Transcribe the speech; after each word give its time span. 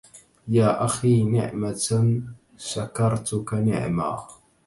يا 0.47 0.85
أخي 0.85 1.23
نعمة 1.23 2.03
شكرتك 2.57 3.53
نعمى 3.53 4.17